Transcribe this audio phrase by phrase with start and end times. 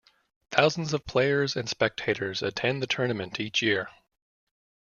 [0.49, 3.87] Thousands of players and spectators attend the tournament each year.